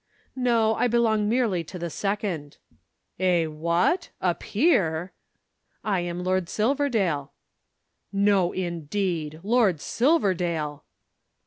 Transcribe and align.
"No, 0.35 0.73
I 0.73 0.87
belong 0.87 1.29
merely 1.29 1.63
to 1.65 1.77
the 1.77 1.91
Second." 1.91 2.57
"Eh? 3.19 3.45
What? 3.45 4.09
A 4.19 4.33
Peer!" 4.33 5.13
"I 5.83 5.99
am 5.99 6.23
Lord 6.23 6.49
Silverdale." 6.49 7.33
"No, 8.11 8.51
indeed! 8.51 9.39
Lord 9.43 9.79
Silverdale!" 9.79 10.85